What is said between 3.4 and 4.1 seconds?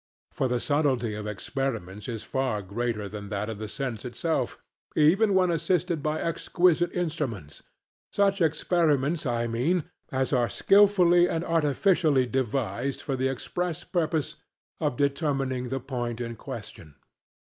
of the sense